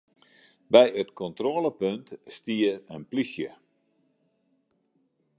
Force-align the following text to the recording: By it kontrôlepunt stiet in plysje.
By 0.73 0.85
it 1.01 1.09
kontrôlepunt 1.19 2.07
stiet 2.35 2.79
in 2.95 3.01
plysje. 3.09 3.49